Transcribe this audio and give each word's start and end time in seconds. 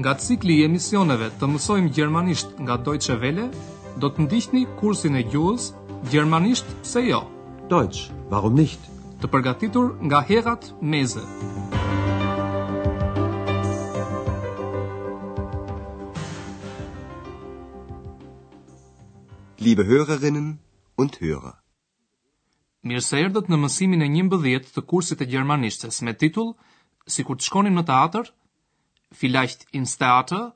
nga 0.00 0.14
cikli 0.16 0.54
i 0.58 0.62
emisioneve 0.64 1.26
të 1.40 1.46
mësojmë 1.52 1.90
gjermanisht 1.92 2.54
nga 2.64 2.76
Deutsche 2.80 3.18
Welle, 3.20 3.48
do 4.00 4.08
të 4.08 4.24
ndihni 4.26 4.62
kursin 4.80 5.18
e 5.20 5.26
gjuhës 5.28 5.70
Gjermanisht 6.08 6.64
pse 6.86 7.02
jo? 7.10 7.18
Deutsch, 7.68 8.06
warum 8.32 8.56
nicht? 8.56 8.80
Të 9.20 9.28
përgatitur 9.34 9.90
nga 10.06 10.22
Herrat 10.24 10.70
Meze. 10.80 11.20
Liebe 19.60 19.84
Hörerinnen 19.84 20.48
und 20.96 21.20
Hörer. 21.20 21.52
Mirë 22.88 23.04
se 23.04 23.20
erdhët 23.20 23.52
në 23.52 23.60
mësimin 23.66 24.06
e 24.08 24.08
11 24.08 24.72
të 24.74 24.86
kursit 24.88 25.20
të 25.20 25.28
gjermanishtes 25.36 26.00
me 26.08 26.16
titull 26.16 26.54
Sikur 27.10 27.36
të 27.36 27.42
shkonim 27.50 27.76
në 27.80 27.82
teatrë 27.90 28.30
vielleicht 29.18 29.66
ins 29.76 29.96
Theater? 29.98 30.50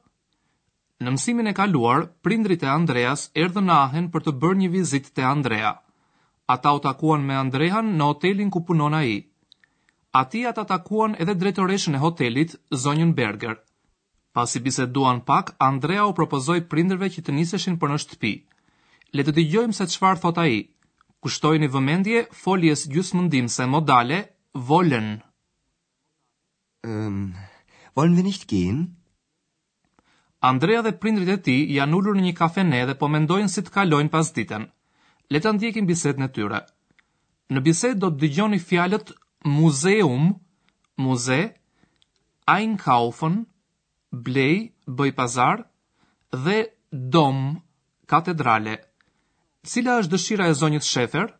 Në 1.02 1.14
mësimin 1.16 1.50
e 1.50 1.54
kaluar, 1.58 2.04
prindrit 2.24 2.62
e 2.64 2.70
Andreas 2.70 3.26
erdhë 3.34 3.64
në 3.66 3.74
Ahen 3.74 4.10
për 4.14 4.24
të 4.28 4.34
bërë 4.42 4.58
një 4.62 4.68
vizitë 4.78 5.14
te 5.18 5.24
Andrea. 5.28 5.74
Ata 6.54 6.72
u 6.78 6.80
takuan 6.86 7.24
me 7.26 7.34
Andrehan 7.36 7.92
në 7.98 8.08
hotelin 8.10 8.50
ku 8.54 8.62
punon 8.68 8.94
ai. 8.98 9.24
Ati 10.20 10.44
ata 10.46 10.64
takuan 10.64 11.16
edhe 11.18 11.34
drejtoreshën 11.34 11.96
e 11.98 12.02
hotelit, 12.04 12.54
zonjën 12.84 13.14
Berger. 13.16 13.56
Pas 14.34 14.54
i 14.54 14.60
biseduan 14.60 15.20
pak, 15.26 15.54
Andrea 15.58 16.04
u 16.06 16.12
propozoi 16.14 16.60
prindërve 16.70 17.08
që 17.16 17.24
të 17.26 17.34
niseshin 17.38 17.76
për 17.78 17.90
në 17.94 17.98
shtëpi. 18.04 18.34
Le 19.14 19.22
të 19.22 19.34
dëgjojmë 19.38 19.76
se 19.80 19.88
çfarë 19.94 20.22
thot 20.24 20.38
ai. 20.44 20.54
Kushtojini 21.24 21.68
vëmendje 21.74 22.24
foljes 22.42 22.84
gjysmëndimse 22.94 23.66
modale, 23.74 24.20
volën. 24.68 25.10
Ehm, 26.84 27.18
um... 27.24 27.50
Wollen 27.94 28.16
wir 28.16 28.24
nicht 28.24 28.48
gehen? 28.48 28.96
Andrea 30.50 30.80
dhe 30.86 30.92
prindrit 31.02 31.28
e 31.36 31.40
tij 31.46 31.60
janë 31.78 31.96
ulur 31.98 32.16
në 32.18 32.24
një 32.28 32.32
kafene 32.40 32.80
dhe 32.88 32.96
po 33.00 33.08
mendojnë 33.12 33.52
si 33.52 33.62
të 33.64 33.72
kalojnë 33.76 34.12
pasditën. 34.16 34.64
Le 35.32 35.38
ta 35.40 35.52
ndjekim 35.54 35.86
bisedën 35.88 36.26
e 36.26 36.30
tyre. 36.36 36.58
Në 37.54 37.60
bisedë 37.66 38.00
do 38.02 38.10
të 38.10 38.20
dëgjoni 38.24 38.58
fjalët 38.68 39.12
museum, 39.56 40.32
muze, 41.04 41.40
einkaufen, 42.54 43.38
blej, 44.26 44.56
bëj 44.98 45.12
pazar 45.16 45.62
dhe 46.44 46.58
dom, 47.14 47.38
katedrale. 48.10 48.74
Cila 49.70 50.00
është 50.02 50.12
dëshira 50.16 50.50
e 50.50 50.58
zonjës 50.60 50.90
Shefer? 50.92 51.30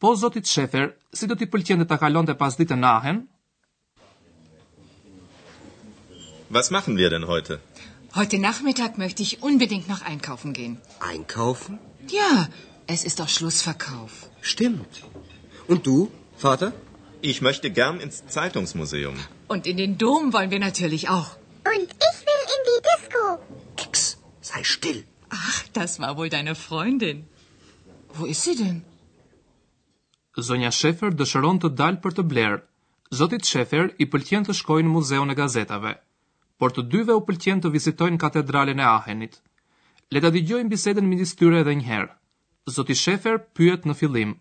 Po 0.00 0.14
zotit 0.18 0.48
Shefer, 0.48 0.94
si 1.12 1.28
do 1.28 1.36
t'i 1.36 1.50
pëlqente 1.52 1.84
ta 1.88 1.98
kalonte 2.00 2.38
pasditën 2.40 2.80
në 2.80 2.94
Ahen? 2.96 3.22
Was 6.58 6.70
machen 6.70 6.98
wir 7.00 7.08
denn 7.08 7.26
heute? 7.34 7.60
Heute 8.14 8.38
Nachmittag 8.38 8.98
möchte 8.98 9.22
ich 9.22 9.42
unbedingt 9.42 9.88
noch 9.88 10.02
einkaufen 10.02 10.52
gehen. 10.58 10.74
Einkaufen? 11.12 11.78
Ja, 12.20 12.32
es 12.86 13.04
ist 13.04 13.20
doch 13.20 13.30
Schlussverkauf. 13.36 14.12
Stimmt. 14.42 14.92
Und 15.66 15.86
du, 15.86 16.10
Vater? 16.36 16.74
Ich 17.30 17.38
möchte 17.40 17.70
gern 17.70 18.00
ins 18.00 18.26
Zeitungsmuseum. 18.26 19.16
Und 19.48 19.66
in 19.66 19.78
den 19.82 19.96
Dom 19.96 20.32
wollen 20.34 20.50
wir 20.50 20.58
natürlich 20.68 21.08
auch. 21.08 21.30
Und 21.72 21.88
ich 22.08 22.18
will 22.28 22.42
in 22.56 22.62
die 22.70 22.80
Disco. 22.90 23.24
Ex, 23.88 23.94
sei 24.50 24.60
still. 24.62 25.00
Ach, 25.30 25.58
das 25.72 26.00
war 26.00 26.18
wohl 26.18 26.28
deine 26.28 26.54
Freundin. 26.54 27.24
Wo 28.12 28.26
ist 28.26 28.42
sie 28.42 28.56
denn? 28.62 28.78
Sonja 30.50 30.70
Schäfer, 30.70 31.08
dëshiron 31.22 31.60
Charonte 31.64 31.68
dalë 31.80 32.02
Blair. 32.02 32.20
të 32.20 32.28
blerë. 32.34 32.62
Zotit 33.22 33.46
Shefer 33.54 33.90
i 33.98 34.04
pëlqen 34.16 34.48
të 34.50 34.60
shkojë 34.62 34.86
në 34.88 34.92
muzeun 34.98 35.32
e 35.36 35.40
por 36.62 36.70
të 36.70 36.82
dyve 36.94 37.14
u 37.18 37.20
pëlqen 37.26 37.58
të 37.62 37.70
vizitojnë 37.74 38.18
katedralen 38.22 38.78
e 38.78 38.84
Ahenit. 38.86 39.32
Le 40.14 40.20
ta 40.22 40.28
dëgjojmë 40.34 40.70
bisedën 40.70 41.08
midis 41.10 41.32
tyre 41.38 41.56
edhe 41.64 41.72
një 41.78 41.86
herë. 41.88 42.12
Zoti 42.74 42.94
Shefer 43.00 43.40
pyet 43.56 43.86
në 43.88 43.94
fillim: 44.00 44.34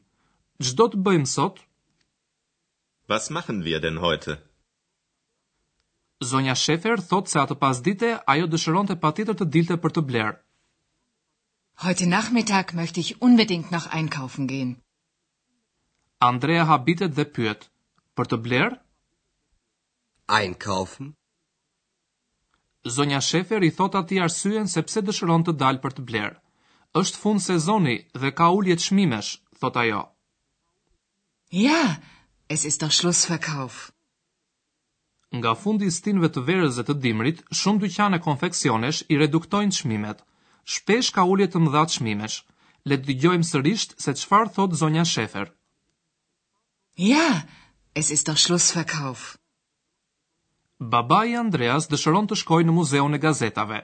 "Ç'do 0.62 0.86
të 0.94 1.00
bëjmë 1.08 1.30
sot?" 1.32 1.56
"Was 3.10 3.32
machen 3.38 3.64
wir 3.66 3.80
denn 3.86 3.98
heute?" 4.06 4.36
Zonja 6.32 6.54
Shefer 6.64 6.98
thot 7.12 7.32
se 7.34 7.40
atë 7.44 7.58
pasdite 7.64 8.12
ajo 8.36 8.46
dëshironte 8.56 8.96
patjetër 9.06 9.40
të 9.42 9.48
dilte 9.56 9.78
për 9.84 9.94
të 9.96 10.04
blerë. 10.10 10.36
Heute 11.88 12.06
Nachmittag 12.18 12.76
möchte 12.82 13.00
ich 13.06 13.16
unbedingt 13.28 13.72
noch 13.76 13.88
einkaufen 13.98 14.46
gehen. 14.54 14.76
Andrea 16.30 16.66
habitet 16.74 17.18
dhe 17.18 17.26
pyet: 17.36 17.66
"Për 18.16 18.26
të 18.30 18.38
blerë?" 18.46 18.78
Einkaufen? 20.42 21.08
Zonja 22.90 23.22
Shefer 23.22 23.62
i 23.64 23.72
thot 23.72 23.96
ati 23.96 24.18
arsyen 24.26 24.66
sepse 24.68 25.02
dëshëron 25.06 25.44
të 25.48 25.54
dalë 25.64 25.82
për 25.82 25.94
të 25.98 26.06
blerë. 26.10 26.34
Êshtë 27.02 27.20
fund 27.24 27.42
sezoni 27.44 27.94
dhe 28.22 28.32
ka 28.40 28.48
ulje 28.60 28.78
shmimesh, 28.86 29.36
thot 29.62 29.78
ajo. 29.82 30.00
Ja, 31.60 31.82
es 32.56 32.66
ist 32.70 32.82
doch 32.82 32.92
Schluss 33.00 33.22
verkauf. 33.34 33.78
Nga 35.38 35.54
fundi 35.62 35.86
i 35.86 35.92
stinëve 35.98 36.30
të 36.38 36.42
verës 36.48 36.76
dhe 36.80 36.84
të 36.88 36.96
dimrit, 37.06 37.44
shumë 37.60 37.82
dyqane 37.86 38.20
konfeksionesh 38.26 39.04
i 39.10 39.16
reduktojnë 39.22 39.76
çmimet. 39.78 40.24
Shpesh 40.76 41.14
ka 41.16 41.24
ulje 41.34 41.48
të 41.54 41.62
mëdha 41.62 41.86
çmimesh. 41.94 42.42
Le 42.90 42.98
të 42.98 43.06
dëgjojmë 43.12 43.46
sërish 43.52 43.88
se 44.06 44.12
çfarë 44.24 44.54
thot 44.58 44.74
zonja 44.82 45.06
Shefer. 45.14 45.54
Ja, 47.10 47.30
es 48.04 48.10
ist 48.18 48.28
doch 48.34 48.42
Schluss 48.46 48.74
verkauf 48.76 49.30
baba 50.82 51.22
i 51.30 51.36
Andreas 51.38 51.86
dëshëron 51.92 52.28
të 52.32 52.36
shkoj 52.42 52.64
në 52.66 52.74
muzeu 52.74 53.06
në 53.14 53.18
gazetave. 53.26 53.82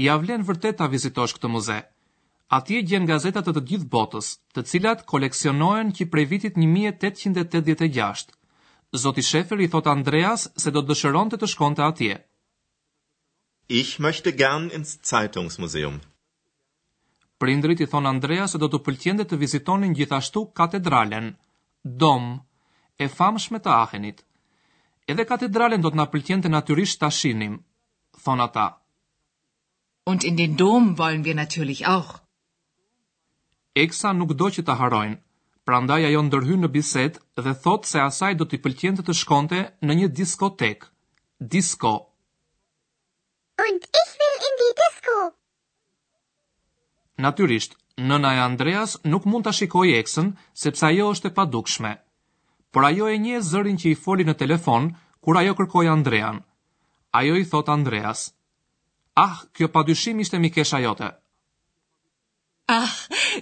I 0.00 0.06
avlen 0.08 0.46
vërtet 0.48 0.78
të 0.80 0.86
vizitosh 0.94 1.34
këtë 1.36 1.48
muze. 1.52 1.76
Atje 2.58 2.80
gjen 2.88 3.06
gazetat 3.08 3.44
të 3.48 3.52
të 3.58 3.62
gjithë 3.70 3.88
botës, 3.94 4.30
të 4.54 4.64
cilat 4.70 5.04
koleksionohen 5.12 5.92
që 5.96 6.08
prej 6.14 6.24
vitit 6.32 6.56
1886. 6.60 8.26
Zoti 9.04 9.22
Shefer 9.26 9.60
i 9.60 9.68
thot 9.72 9.90
Andreas 9.94 10.48
se 10.64 10.72
do 10.72 10.80
të 10.82 10.94
dëshëron 10.94 11.30
të 11.34 11.42
të 11.42 11.50
shkon 11.52 11.76
të 11.76 11.84
atje. 11.90 12.16
Ich 13.80 13.92
möchte 14.06 14.32
gern 14.40 14.70
ins 14.78 14.96
Zeitungsmuseum. 15.10 16.00
Prindrit 17.40 17.80
i 17.84 17.90
thon 17.92 18.06
Andreas 18.08 18.54
se 18.54 18.58
do 18.62 18.68
të 18.72 18.80
pëlqente 18.86 19.28
të 19.28 19.36
vizitonin 19.44 19.96
gjithashtu 19.98 20.46
katedralen, 20.60 21.34
dom 21.84 22.36
e 23.06 23.10
famshme 23.18 23.60
të 23.64 23.74
Aachenit 23.76 24.24
edhe 25.12 25.24
katedralen 25.30 25.82
do 25.84 25.90
të 25.92 25.98
na 26.00 26.06
pëlqente 26.12 26.50
natyrisht 26.54 27.00
ta 27.00 27.10
shihnim, 27.10 27.58
thon 28.24 28.40
ata. 28.46 28.66
Und 30.06 30.24
in 30.24 30.36
den 30.36 30.56
Dom 30.56 30.96
wollen 30.98 31.24
wir 31.24 31.34
natürlich 31.34 31.86
auch. 31.86 32.18
Eksa 33.74 34.12
nuk 34.12 34.34
do 34.40 34.50
që 34.54 34.62
ta 34.66 34.76
harojnë, 34.80 35.18
prandaj 35.68 36.02
ajo 36.08 36.20
ndërhyn 36.26 36.60
në 36.64 36.68
bisedë 36.74 37.44
dhe 37.44 37.54
thot 37.64 37.88
se 37.90 38.00
asaj 38.04 38.34
do 38.40 38.44
t'i 38.46 38.60
pëlqente 38.64 39.02
të 39.06 39.14
shkonte 39.20 39.60
në 39.86 39.96
një 40.00 40.08
diskotek. 40.18 40.84
Disko. 41.54 41.94
Und 43.64 43.82
ich 44.02 44.12
will 44.20 44.36
in 44.50 44.54
die 44.60 44.72
Disco. 44.82 45.16
Natyrisht, 47.24 47.74
nëna 48.10 48.34
e 48.36 48.42
Andreas 48.48 48.96
nuk 49.10 49.24
mund 49.30 49.44
ta 49.44 49.50
shikojë 49.58 49.98
Eksën 50.02 50.30
sepse 50.64 50.86
ajo 50.92 51.10
është 51.16 51.32
e 51.32 51.34
padukshme 51.40 51.92
por 52.74 52.82
ajo 52.90 53.06
e 53.14 53.18
nje 53.24 53.38
zërin 53.50 53.76
që 53.80 53.90
i 53.94 53.96
foli 54.04 54.24
në 54.26 54.34
telefon, 54.42 54.88
kur 55.22 55.38
ajo 55.38 55.54
kërkoj 55.58 55.86
Andrean. 55.96 56.40
Ajo 57.18 57.34
i 57.38 57.46
thot 57.50 57.70
Andreas, 57.78 58.30
Ah, 59.22 59.36
kjo 59.54 59.66
pa 59.74 59.80
dyshim 59.86 60.18
ishte 60.20 60.40
mi 60.42 60.48
kesha 60.50 60.80
jote. 60.82 61.08
Ah, 62.78 62.90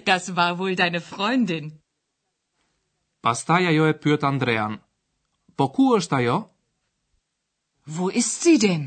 das 0.05 0.27
va 0.37 0.45
vull 0.59 0.75
deine 0.81 0.99
freundin. 1.01 1.71
Pastaj 3.25 3.65
ajo 3.71 3.87
e 3.89 3.95
pyet 4.03 4.27
Andrean, 4.31 4.75
Po 5.57 5.65
ku 5.75 5.85
është 5.97 6.17
ajo? 6.19 6.35
Wo 7.95 8.11
ist 8.21 8.41
sie 8.45 8.57
denn? 8.61 8.85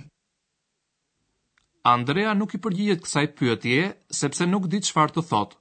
Andrea 1.95 2.33
nuk 2.35 2.55
i 2.55 2.63
përgjigjet 2.63 3.03
kësaj 3.05 3.27
pyetje, 3.39 3.83
sepse 4.21 4.47
nuk 4.47 4.65
di 4.71 4.79
çfarë 4.87 5.15
të 5.17 5.23
thotë. 5.31 5.59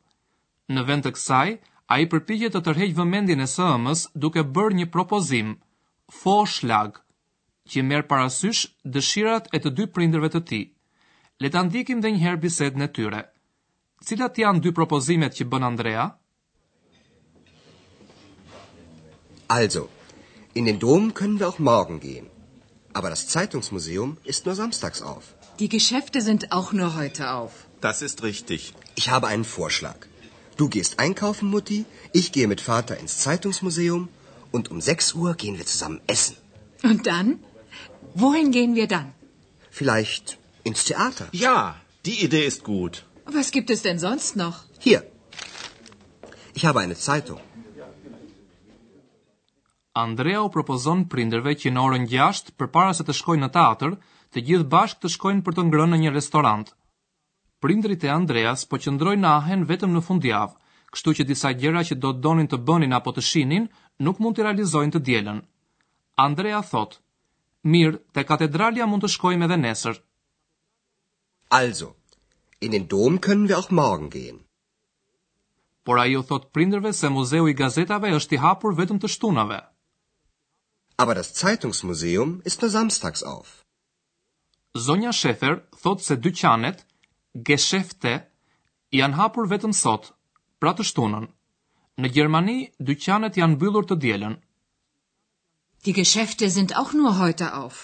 Në 0.74 0.82
vend 0.88 1.06
të 1.06 1.12
kësaj, 1.18 1.48
a 1.94 2.00
i 2.02 2.06
përpijet 2.12 2.56
të 2.56 2.60
tërheq 2.68 2.94
vëmendin 2.98 3.44
e 3.44 3.48
sëmës 3.50 4.06
duke 4.26 4.44
bërë 4.58 4.78
një 4.80 4.88
propozim, 4.96 5.52
fo 6.22 6.38
shlag, 6.56 6.96
që 7.70 7.84
merë 7.90 8.08
parasysh 8.14 8.62
dëshirat 8.96 9.50
e 9.56 9.62
të 9.64 9.74
dy 9.78 9.86
prinderve 9.98 10.30
të 10.36 10.42
ti. 10.50 10.62
Le 11.44 11.50
të 11.54 11.62
ndikim 11.68 12.02
dhe 12.02 12.12
njëherë 12.16 12.42
bised 12.46 12.78
në 12.82 12.88
tyre. 12.98 13.22
Cilat 14.08 14.38
janë 14.42 14.64
dy 14.66 14.72
propozimet 14.80 15.36
që 15.38 15.48
bën 15.52 15.66
Andrea? 15.70 16.06
Also, 19.60 19.84
in 20.56 20.66
den 20.66 20.80
Dom 20.82 21.12
können 21.20 21.40
wir 21.40 21.48
auch 21.52 21.60
morgen 21.70 22.00
gehen. 22.06 22.28
Aber 22.94 23.10
das 23.10 23.28
Zeitungsmuseum 23.34 24.18
ist 24.24 24.46
nur 24.46 24.56
samstags 24.56 25.02
auf. 25.02 25.34
Die 25.60 25.70
Geschäfte 25.70 26.22
sind 26.22 26.52
auch 26.52 26.72
nur 26.74 26.96
heute 26.96 27.30
auf. 27.32 27.66
Das 27.82 28.02
ist 28.02 28.24
richtig. 28.24 28.74
Ich 28.96 29.10
habe 29.12 29.28
einen 29.28 29.44
Vorschlag. 29.44 29.98
Du 30.58 30.70
gehst 30.70 31.00
einkaufen, 31.02 31.50
Mutti, 31.50 31.86
ich 32.14 32.32
gehe 32.32 32.48
mit 32.48 32.62
Vater 32.62 32.98
ins 33.00 33.18
Zeitungsmuseum 33.20 34.08
und 34.54 34.72
um 34.72 34.80
6 34.80 35.14
Uhr 35.14 35.34
gehen 35.34 35.58
wir 35.58 35.66
zusammen 35.66 36.00
essen. 36.08 36.38
Und 36.84 37.06
dann? 37.08 37.40
Wohin 38.14 38.52
gehen 38.52 38.74
wir 38.76 38.88
dann? 38.88 39.14
Vielleicht 39.70 40.38
ins 40.64 40.86
Theater. 40.86 41.28
Ja, 41.34 41.76
die 42.06 42.24
Idee 42.26 42.46
ist 42.48 42.64
gut. 42.64 43.06
Was 43.26 43.52
gibt 43.52 43.70
es 43.70 43.82
denn 43.82 44.00
sonst 44.00 44.36
noch? 44.38 44.64
Hier. 44.80 45.04
Ich 46.54 46.64
habe 46.66 46.80
eine 46.80 46.96
Zeitung. 46.96 47.40
Andrea 49.94 50.40
u 50.44 50.50
propozon 50.56 51.04
prindërve 51.14 51.54
që 51.60 51.72
në 51.76 51.84
orën 51.88 52.08
6 52.16 52.56
përpara 52.62 52.96
se 52.98 53.04
të 53.08 53.14
shkojnë 53.20 53.46
në 53.46 53.52
teatr, 53.60 53.94
të 54.34 54.46
gjithë 54.50 54.70
bashkë 54.78 55.04
të 55.04 55.12
shkojnë 55.18 55.44
për 55.50 55.60
të 55.60 55.68
ngrënë 55.70 55.96
në 55.96 56.02
një 56.06 56.16
restorant. 56.16 56.74
prindrit 57.66 58.04
e 58.06 58.10
Andreas 58.20 58.62
po 58.70 58.78
qëndrojnë 58.82 59.24
në 59.26 59.30
Ahen 59.40 59.64
vetëm 59.72 59.92
në 59.96 60.02
fundjavë, 60.08 60.52
kështu 60.94 61.10
që 61.18 61.24
disa 61.32 61.50
gjëra 61.62 61.82
që 61.90 61.96
do 62.04 62.12
të 62.14 62.22
donin 62.26 62.48
të 62.50 62.58
bënin 62.68 62.94
apo 62.98 63.10
të 63.16 63.22
shinin 63.30 63.66
nuk 64.06 64.20
mund 64.22 64.38
të 64.38 64.46
realizojnë 64.46 64.94
të 64.94 65.00
dielën. 65.08 65.40
Andrea 66.28 66.60
thot: 66.72 66.92
Mirë, 67.74 68.02
te 68.14 68.22
katedralja 68.30 68.86
mund 68.92 69.04
të 69.04 69.10
shkojmë 69.16 69.46
edhe 69.48 69.58
nesër. 69.64 69.96
Also, 71.60 71.90
in 72.66 72.70
den 72.76 72.86
Dom 72.94 73.18
können 73.26 73.48
wir 73.50 73.58
auch 73.58 73.72
morgen 73.82 74.12
gehen. 74.18 74.38
Por 75.86 75.98
ajo 76.06 76.22
thot 76.30 76.50
prindërve 76.56 76.92
se 76.98 77.10
muzeu 77.18 77.48
i 77.50 77.58
gazetave 77.64 78.14
është 78.20 78.34
i 78.38 78.44
hapur 78.46 78.74
vetëm 78.82 79.00
të 79.02 79.08
shtunave. 79.16 79.62
Aber 81.02 81.16
das 81.18 81.30
Zeitungsmuseum 81.42 82.42
ist 82.50 82.62
nur 82.62 82.72
samstags 82.78 83.22
auf. 83.36 83.50
Sonja 84.86 85.12
Schäfer 85.14 85.56
thot 85.84 86.00
se 86.08 86.16
dyqanet, 86.26 86.78
Geschäfte 87.48 88.12
janë 88.96 89.18
hapur 89.20 89.48
vetëm 89.52 89.74
sot, 89.76 90.06
pra 90.64 90.72
të 90.78 90.84
shtunën. 90.88 91.26
Në 92.00 92.08
Gjermani, 92.16 92.58
dyqanet 92.90 93.36
janë 93.40 93.56
mbyllur 93.58 93.86
të 93.90 93.96
dielën. 94.06 94.36
Die 95.86 95.94
Geschäfte 95.98 96.50
sind 96.56 96.72
auch 96.82 96.94
nur 96.94 97.18
heute 97.20 97.50
auf. 97.58 97.82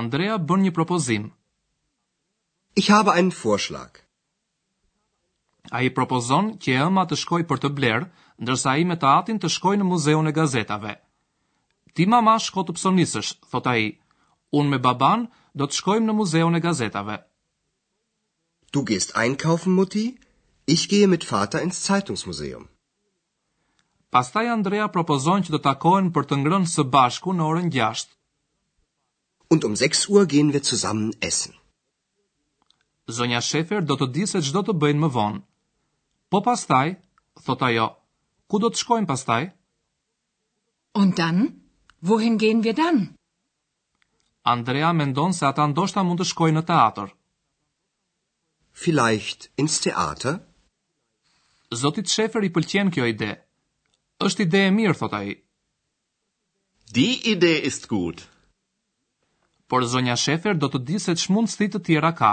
Andrea 0.00 0.36
bën 0.38 0.62
një 0.66 0.72
propozim. 0.76 1.30
Ich 2.82 2.90
habe 2.90 3.12
einen 3.12 3.32
Vorschlag. 3.38 4.02
A 5.70 5.80
i 5.86 5.90
propozon 5.96 6.52
që 6.60 6.70
e 6.84 6.88
ma 6.92 7.06
të 7.08 7.16
shkoj 7.22 7.42
për 7.48 7.58
të 7.64 7.68
blerë, 7.78 8.10
ndërsa 8.42 8.74
ai 8.76 8.80
i 8.82 8.84
me 8.90 8.96
tatin 8.96 9.18
atin 9.36 9.38
të 9.42 9.48
shkoj 9.56 9.74
në 9.80 9.84
muzeun 9.88 10.28
e 10.28 10.32
gazetave. 10.40 10.94
Ti 11.94 12.06
mama 12.12 12.36
shko 12.40 12.62
të 12.68 12.72
pësonisësh, 12.76 13.32
thot 13.52 13.66
a 13.66 13.74
i. 13.86 13.98
Unë 14.60 14.68
me 14.74 14.78
baban 14.88 15.26
do 15.60 15.64
të 15.68 15.76
shkojmë 15.80 16.06
në 16.06 16.12
muzeun 16.20 16.54
e 16.56 16.60
gazetave. 16.68 17.16
Du 18.76 18.80
gehst 18.88 19.10
einkaufen, 19.22 19.72
Mutti? 19.78 20.02
Ich 20.74 20.82
gehe 20.90 21.08
mit 21.14 21.24
Vater 21.24 21.60
ins 21.64 21.80
Zeitungsmuseum. 21.86 22.62
Pastaj 24.14 24.46
Andrea 24.52 24.86
propozon 24.94 25.42
që 25.48 25.52
të 25.54 25.60
takohen 25.66 26.08
për 26.14 26.26
të 26.30 26.38
ngrënë 26.44 26.70
së 26.74 26.84
bashku 26.94 27.32
në 27.36 27.46
orën 27.50 27.68
6. 27.74 28.06
Und 29.56 29.64
um 29.68 29.76
6 29.80 30.06
Uhr 30.14 30.24
gehen 30.34 30.52
wir 30.56 30.62
zusammen 30.70 31.12
essen. 31.28 31.54
Zonja 33.18 33.40
Schäfer 33.50 33.80
do 33.90 33.96
të 34.02 34.08
di 34.16 34.26
se 34.32 34.40
çdo 34.48 34.62
të 34.70 34.76
bëjnë 34.86 35.02
më 35.04 35.08
vonë. 35.18 35.40
Po 36.32 36.40
pastaj, 36.48 36.94
thot 37.48 37.64
ajo, 37.68 37.88
ku 38.48 38.60
do 38.64 38.72
të 38.72 38.80
shkojmë 38.84 39.08
pastaj? 39.12 39.42
Und 41.02 41.18
dann, 41.20 41.44
wohin 42.12 42.38
gehen 42.46 42.62
wir 42.68 42.76
dann? 42.80 43.04
Andrea 44.56 44.92
mendon 45.02 45.34
se 45.40 45.44
ata 45.50 45.66
ndoshta 45.74 46.04
mund 46.08 46.20
të 46.24 46.28
shkojnë 46.32 46.58
në 46.60 46.64
teatrë 46.72 47.12
vielleicht 48.72 49.50
ins 49.56 49.80
Theater? 49.84 50.40
Zotit 51.74 52.08
Schäfer 52.12 52.44
i 52.44 52.50
pëlqen 52.52 52.90
kjo 52.92 53.06
ide. 53.08 53.30
Është 54.26 54.44
ide 54.46 54.60
e 54.66 54.70
mirë, 54.76 54.96
thot 55.00 55.14
ai. 55.18 55.32
Die 56.98 57.14
Idee 57.32 57.58
ist 57.70 57.88
gut. 57.88 58.24
Por 59.72 59.84
zonja 59.88 60.16
Schäfer 60.20 60.54
do 60.60 60.68
të 60.68 60.78
di 60.88 60.98
se 61.00 61.14
çmundsi 61.22 61.68
të 61.72 61.80
tjera 61.86 62.12
ka. 62.18 62.32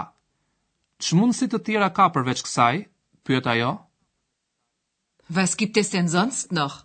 Çmundsi 1.06 1.48
të 1.48 1.60
tjera 1.66 1.90
ka 1.96 2.06
përveç 2.16 2.44
kësaj? 2.48 2.82
pyet 3.26 3.48
ajo. 3.54 3.72
Was 5.36 5.56
gibt 5.60 5.78
es 5.78 5.90
denn 5.94 6.10
sonst 6.10 6.52
noch? 6.60 6.78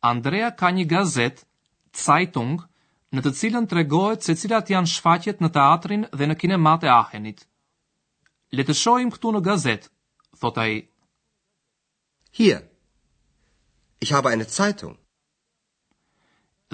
Andrea 0.00 0.50
ka 0.58 0.70
një 0.70 0.86
gazet, 0.90 1.44
Zeitung, 1.94 2.58
në 3.12 3.20
të 3.22 3.30
cilën 3.38 3.66
tregohet 3.70 4.22
se 4.22 4.34
cilat 4.40 4.70
janë 4.74 4.92
shfaqjet 4.94 5.40
në 5.42 5.48
teatrin 5.56 6.04
dhe 6.18 6.24
në 6.26 6.34
kinematë 6.40 6.86
e 6.86 6.90
Ahenit. 6.98 7.44
Le 8.56 8.64
të 8.68 8.74
shohim 8.80 9.08
këtu 9.14 9.30
në 9.36 9.40
gazet, 9.48 9.86
thot 10.42 10.58
ai. 10.62 10.76
Hier. 12.38 12.60
Ich 14.06 14.12
habe 14.16 14.30
eine 14.32 14.46
Zeitung. 14.56 14.94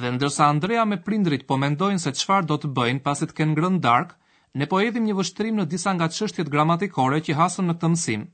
Dhe 0.03 0.11
ndërsa 0.19 0.47
Andrea 0.55 0.85
me 0.91 0.99
prindrit 1.09 1.47
po 1.49 1.59
mendojnë 1.65 2.03
se 2.05 2.12
çfarë 2.21 2.49
do 2.53 2.61
të 2.65 2.71
bëjnë 2.79 3.05
pasi 3.09 3.26
të 3.31 3.37
kenë 3.41 3.55
ngrënë 3.56 3.82
dark, 3.88 4.15
ne 4.62 4.67
po 4.75 4.79
hedhim 4.85 5.06
një 5.09 5.19
vështrim 5.23 5.59
në 5.62 5.67
disa 5.75 5.94
nga 5.99 6.11
çështjet 6.19 6.50
gramatikore 6.56 7.23
që 7.31 7.38
hasëm 7.43 7.71
në 7.71 7.77
këtë 7.79 7.93
mësim. 7.97 8.25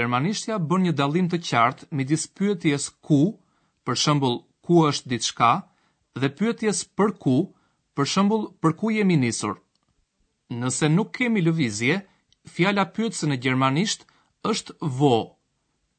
Germanishtja 0.00 0.56
bën 0.70 0.82
një 0.86 0.92
dallim 1.00 1.26
të 1.30 1.38
qartë 1.48 1.86
midis 1.98 2.24
pyetjes 2.36 2.84
ku, 3.06 3.20
për 3.84 3.98
shembull, 4.02 4.36
ku 4.64 4.74
është 4.90 5.08
diçka 5.12 5.50
dhe 6.20 6.28
pyetjes 6.38 6.78
për 6.98 7.10
ku, 7.22 7.36
për 7.96 8.08
shembull, 8.12 8.44
për 8.62 8.72
ku 8.80 8.92
jemi 8.96 9.16
nisur. 9.24 9.54
Nëse 10.60 10.86
nuk 10.96 11.10
kemi 11.18 11.42
lëvizje, 11.44 11.96
fjala 12.54 12.84
pyetëse 12.94 13.28
në 13.28 13.36
gjermanisht 13.44 14.00
është 14.52 14.74
wo. 14.98 15.14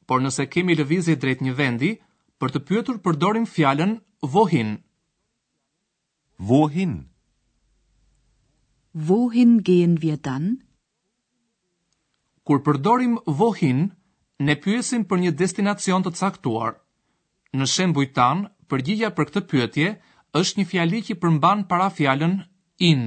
Por 0.08 0.18
nëse 0.24 0.48
kemi 0.54 0.76
lëvizje 0.80 1.16
drejt 1.22 1.44
një 1.46 1.54
vendi, 1.60 1.92
për 2.40 2.54
të 2.56 2.64
pyetur 2.68 2.98
përdorim 3.06 3.46
fjalën 3.54 3.92
wohin. 4.34 4.74
Wohin. 6.50 6.94
Wohin 9.08 9.52
gehen 9.68 9.94
wir 10.02 10.18
dann? 10.28 10.50
Kur 12.46 12.58
përdorim 12.66 13.12
vohin, 13.40 13.82
ne 14.48 14.54
pyesim 14.64 15.04
për 15.10 15.20
një 15.24 15.32
destinacion 15.42 16.02
të 16.06 16.12
caktuar. 16.20 16.78
Në 17.54 17.68
shembuj 17.72 18.06
tan, 18.18 18.40
përgjigja 18.70 19.10
për 19.18 19.28
këtë 19.28 19.42
pyetje 19.52 19.90
është 20.40 20.60
një 20.60 20.66
fjali 20.72 21.02
që 21.10 21.18
përmban 21.22 21.64
para 21.70 21.90
in. 22.88 23.04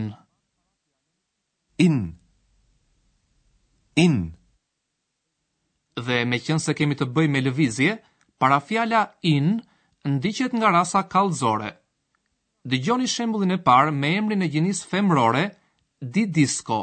In. 1.77 1.96
In. 3.96 4.15
Dhe 6.06 6.25
me 6.25 6.38
qënë 6.46 6.63
se 6.63 6.74
kemi 6.80 6.96
të 7.00 7.06
bëj 7.15 7.27
me 7.34 7.39
lëvizje, 7.42 7.92
para 8.39 8.60
fjalla 8.68 9.01
in 9.24 9.62
ndiqet 10.13 10.54
nga 10.56 10.70
rasa 10.72 11.01
kalzore. 11.12 11.72
Dëgjoni 12.70 13.08
shembullin 13.15 13.51
e 13.51 13.58
parë 13.68 13.92
me 14.00 14.10
emrin 14.20 14.42
e 14.42 14.48
gjinis 14.54 14.84
femrore, 14.92 15.46
di 16.01 16.25
Di 16.25 16.32
disco. 16.38 16.82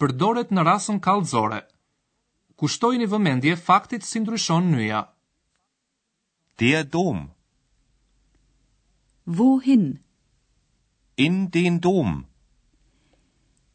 përdoret 0.00 0.48
në 0.52 0.64
rasën 0.66 0.96
kallëzore. 1.06 1.60
Kushtojini 2.60 3.04
vëmendje 3.12 3.58
faktit 3.60 4.04
si 4.08 4.24
ndryshon 4.24 4.72
nyja. 4.72 5.02
Der 6.58 6.82
Dom. 6.88 7.28
Wohin? 9.26 9.86
In 11.16 11.50
den 11.50 11.78
Dom. 11.80 12.24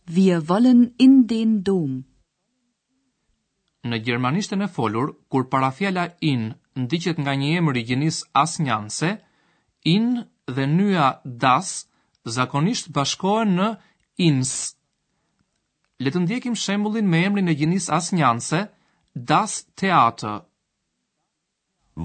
Wir 0.06 0.50
wollen 0.50 0.94
in 0.98 1.26
den 1.28 1.64
Dom. 1.64 2.04
Në 3.86 3.98
gjermanishtën 4.06 4.62
e 4.62 4.68
folur, 4.74 5.12
kur 5.32 5.44
parafjala 5.54 6.08
in 6.30 6.54
ndiqet 6.84 7.18
nga 7.22 7.34
një 7.42 7.50
emër 7.60 7.78
i 7.78 7.84
gjinis 7.90 8.20
asnjanse, 8.44 9.10
in 9.94 10.26
dhe 10.56 10.66
nya 10.68 11.08
das 11.44 11.72
zakonisht 12.36 12.90
bashkohen 12.94 13.54
në 13.58 13.68
ins. 14.28 14.54
Le 16.00 16.10
të 16.14 16.24
ndjekim 16.26 16.56
shembullin 16.64 17.10
me 17.10 17.22
emrin 17.28 17.50
e 17.52 17.56
gjinis 17.60 17.88
asnjanse, 17.98 18.60
das 19.32 19.64
Theater. 19.82 20.38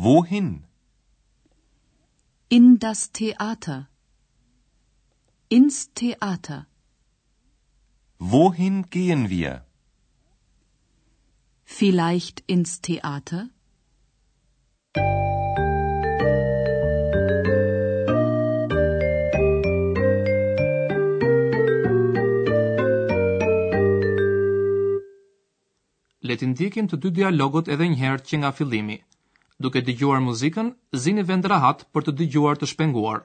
Wohin? 0.06 0.50
In 2.58 2.76
das 2.84 3.10
Theater. 3.18 3.78
Ins 5.50 5.86
Theater. 6.00 6.64
Wohin 8.18 8.88
gehen 8.88 9.28
wir? 9.28 9.66
Vielleicht 11.64 12.40
ins 12.46 12.80
Theater? 12.80 13.50
Le 26.26 26.34
të 26.42 26.48
ndjekim 26.56 26.88
të 26.90 26.96
dy 27.02 27.10
dialogut 27.20 27.68
edhe 27.76 27.84
një 27.90 27.96
herë 27.98 28.24
që 28.24 28.36
nga 28.40 28.52
fillimi. 28.56 28.96
Duke 29.60 29.84
dëgjuar 29.86 30.24
muzikën, 30.24 30.72
zini 31.04 31.22
vend 31.28 31.44
rahat 31.52 31.84
për 31.92 32.08
të 32.08 32.12
dëgjuar 32.22 32.56
të 32.64 32.72
shpenguar. 32.72 33.22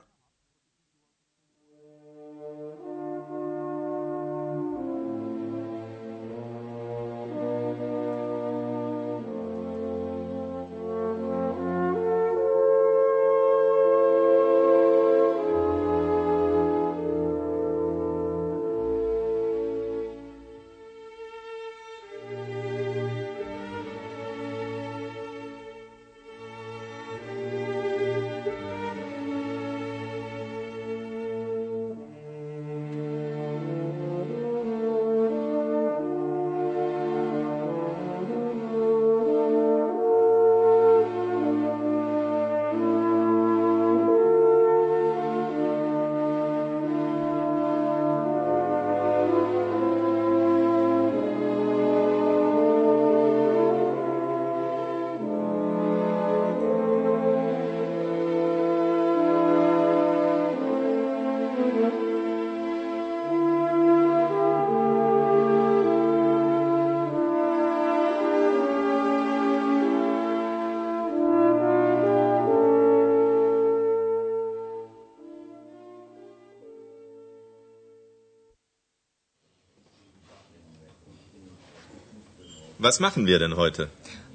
Was 82.87 82.99
machen 82.99 83.27
wir 83.29 83.37
denn 83.37 83.53
heute? 83.63 83.91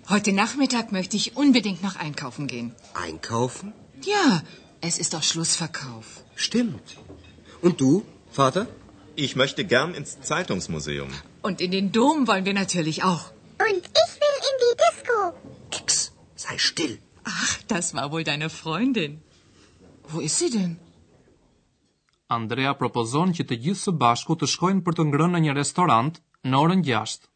Heute 0.09 0.33
Nachmittag 0.33 0.93
möchte 0.93 1.17
ich 1.17 1.37
unbedingt 1.37 1.83
noch 1.83 1.97
einkaufen 2.07 2.47
gehen. 2.47 2.69
Einkaufen? 3.07 3.73
Ja, 4.15 4.27
es 4.81 4.99
ist 5.03 5.15
doch 5.15 5.25
Schlussverkauf. 5.31 6.07
Stimmt. 6.37 6.87
Und 7.61 7.81
du, 7.81 8.05
Vater? 8.31 8.69
Ich 9.25 9.33
möchte 9.35 9.65
gern 9.65 9.95
ins 9.97 10.21
Zeitungsmuseum. 10.21 11.09
Und 11.43 11.61
in 11.61 11.73
den 11.73 11.91
Dom 11.91 12.27
wollen 12.29 12.45
wir 12.45 12.55
natürlich 12.55 13.03
auch. 13.11 13.25
Und 13.69 13.83
ich 14.03 14.13
will 14.25 14.39
in 14.51 14.57
die 14.65 14.75
Disco. 14.85 15.19
Ex, 15.81 15.89
sei 16.45 16.55
still. 16.71 16.99
Ach, 17.25 17.59
das 17.67 17.95
war 17.95 18.13
wohl 18.13 18.23
deine 18.33 18.49
Freundin. 18.49 19.23
Wo 20.09 20.21
ist 20.21 20.39
sie 20.39 20.51
denn? 20.57 20.77
Andrea 22.39 22.73
propozon 22.85 23.33
që 23.41 23.45
të 23.51 23.59
gjithë 23.67 23.87
së 23.89 23.93
bashku 24.07 24.35
të 24.39 24.47
shkojnë 24.55 24.85
për 24.91 24.97
të 25.01 25.05
ngrënë 25.11 25.35
në 25.35 25.41
një 25.49 25.57
restorant 25.63 26.21
në 26.53 26.63
orën 26.67 26.83
6. 26.93 27.27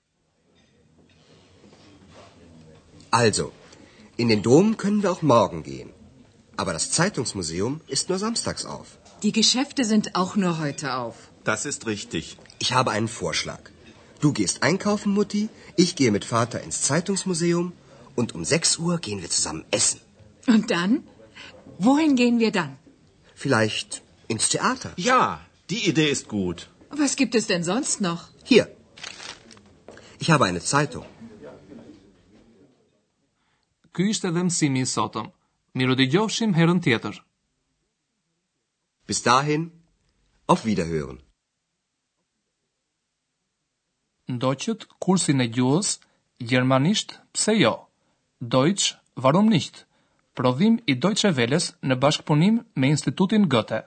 Also, 3.11 3.51
in 4.17 4.29
den 4.29 4.43
Dom 4.43 4.77
können 4.77 5.03
wir 5.03 5.11
auch 5.11 5.23
morgen 5.23 5.63
gehen. 5.65 5.91
Aber 6.57 6.73
das 6.73 6.91
Zeitungsmuseum 6.93 7.81
ist 7.89 8.09
nur 8.09 8.19
samstags 8.19 8.65
auf. 8.65 8.99
Die 9.23 9.33
Geschäfte 9.33 9.85
sind 9.85 10.15
auch 10.15 10.37
nur 10.37 10.59
heute 10.61 10.95
auf. 10.95 11.17
Das 11.45 11.65
ist 11.67 11.87
richtig. 11.87 12.37
Ich 12.61 12.73
habe 12.73 12.91
einen 12.93 13.09
Vorschlag. 13.09 13.61
Du 14.21 14.33
gehst 14.33 14.63
einkaufen, 14.63 15.13
Mutti, 15.13 15.49
ich 15.77 15.97
gehe 15.97 16.11
mit 16.13 16.25
Vater 16.25 16.63
ins 16.63 16.83
Zeitungsmuseum 16.83 17.73
und 18.15 18.35
um 18.35 18.45
6 18.45 18.79
Uhr 18.79 18.99
gehen 18.99 19.23
wir 19.23 19.31
zusammen 19.31 19.65
essen. 19.71 20.01
Und 20.47 20.71
dann? 20.71 21.03
Wohin 21.79 22.15
gehen 22.17 22.39
wir 22.39 22.53
dann? 22.53 22.77
Vielleicht 23.35 24.03
ins 24.29 24.49
Theater. 24.51 24.91
Ja, 24.97 25.41
die 25.71 25.89
Idee 25.91 26.11
ist 26.11 26.29
gut. 26.29 26.69
Was 26.91 27.17
gibt 27.17 27.35
es 27.35 27.47
denn 27.47 27.65
sonst 27.65 28.01
noch? 28.01 28.29
Hier. 28.45 28.69
Ich 30.19 30.31
habe 30.31 30.45
eine 30.45 30.61
Zeitung. 30.61 31.07
ky 33.97 34.05
ishte 34.13 34.29
edhe 34.31 34.43
mësimi 34.49 34.83
i 34.87 34.93
sotëm. 34.95 35.27
dhe 35.77 35.97
dëgjofshim 36.01 36.53
herën 36.59 36.81
tjetër. 36.85 37.15
Bis 39.07 39.21
dahin, 39.27 39.63
auf 40.53 40.61
Wiederhören. 40.69 41.19
Ndoqët 44.35 44.81
kursin 45.05 45.41
e 45.45 45.47
gjuhës, 45.55 45.89
Gjermanisht, 46.51 47.09
pse 47.35 47.53
jo? 47.63 47.75
Deutsch, 48.55 48.97
warum 49.25 49.47
nicht? 49.55 49.75
Prodhim 50.35 50.75
i 50.91 50.95
Deutsche 51.05 51.31
Welles 51.39 51.67
në 51.89 51.95
bashkëpunim 52.03 52.57
me 52.81 52.87
Institutin 52.97 53.49
Goethe. 53.53 53.81